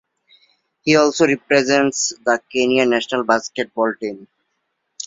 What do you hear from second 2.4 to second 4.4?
Kenya national basketball team.